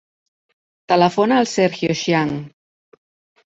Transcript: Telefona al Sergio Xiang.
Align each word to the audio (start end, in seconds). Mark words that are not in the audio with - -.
Telefona 0.93 1.39
al 1.43 1.49
Sergio 1.53 2.01
Xiang. 2.03 2.35